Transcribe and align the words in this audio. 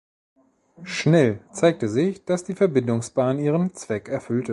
Schnell 0.83 1.41
zeigte 1.51 1.87
sich, 1.87 2.25
dass 2.25 2.43
die 2.43 2.55
Verbindungsbahn 2.55 3.37
ihren 3.37 3.75
Zweck 3.75 4.09
erfüllte. 4.09 4.49